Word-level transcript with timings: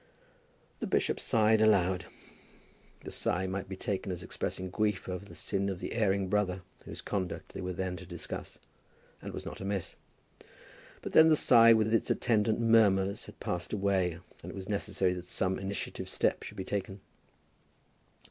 The 0.79 0.87
bishop 0.87 1.19
sighed 1.19 1.61
aloud. 1.61 2.05
The 3.01 3.11
sigh 3.11 3.45
might 3.45 3.69
be 3.69 3.75
taken 3.75 4.11
as 4.11 4.23
expressing 4.23 4.71
grief 4.71 5.07
over 5.07 5.23
the 5.25 5.35
sin 5.35 5.69
of 5.69 5.79
the 5.79 5.93
erring 5.93 6.27
brother 6.27 6.63
whose 6.85 7.03
conduct 7.03 7.53
they 7.53 7.61
were 7.61 7.73
then 7.73 7.97
to 7.97 8.07
discuss, 8.07 8.57
and 9.21 9.31
was 9.31 9.45
not 9.45 9.61
amiss. 9.61 9.95
But 11.03 11.13
when 11.13 11.27
the 11.27 11.35
sigh 11.35 11.73
with 11.73 11.93
its 11.93 12.09
attendant 12.09 12.59
murmurs 12.59 13.27
had 13.27 13.39
passed 13.39 13.73
away 13.73 14.17
it 14.43 14.55
was 14.55 14.67
necessary 14.67 15.13
that 15.13 15.27
some 15.27 15.59
initiative 15.59 16.09
step 16.09 16.41
should 16.41 16.57
be 16.57 16.65
taken. 16.65 17.01